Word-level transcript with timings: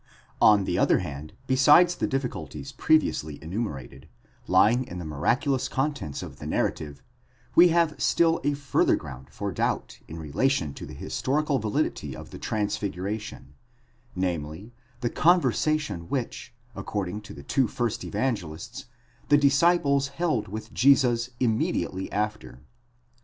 5 0.39 0.39
On 0.41 0.65
theother 0.65 1.01
hand 1.01 1.33
besides 1.45 1.93
the 1.93 2.07
difficulties 2.07 2.71
previously 2.71 3.37
enumerated, 3.43 4.07
lying 4.47 4.83
in 4.87 4.97
the 4.97 5.05
miraculous 5.05 5.67
contents 5.67 6.23
of 6.23 6.39
the 6.39 6.47
narrative, 6.47 7.03
we 7.53 7.67
have 7.67 8.01
still 8.01 8.41
a 8.43 8.55
further 8.55 8.95
ground 8.95 9.27
for 9.29 9.51
doubt 9.51 9.99
in 10.07 10.17
relation 10.17 10.73
to 10.73 10.87
the 10.87 10.95
historical 10.95 11.59
validity 11.59 12.15
of 12.15 12.31
the 12.31 12.39
transfiguration: 12.39 13.53
namely, 14.15 14.73
the 15.01 15.09
conver 15.11 15.51
sation 15.53 16.07
which, 16.09 16.51
according 16.75 17.21
to 17.21 17.35
the 17.35 17.43
two 17.43 17.67
first 17.67 18.03
Evangelists, 18.03 18.85
the 19.29 19.37
disciples 19.37 20.07
held 20.07 20.47
with 20.47 20.73
Jesus 20.73 21.29
immediately 21.39 22.11
after. 22.11 22.61